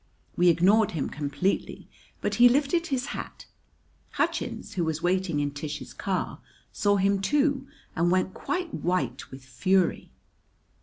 [0.35, 1.87] We ignored him completely,
[2.21, 3.45] but he lifted his hat.
[4.13, 6.41] Hutchins, who was waiting in Tish's car,
[6.73, 10.11] saw him, too, and went quite white with fury.